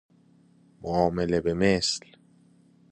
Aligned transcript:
معامله 0.83 1.41
به 1.41 1.53
مثل 1.53 2.05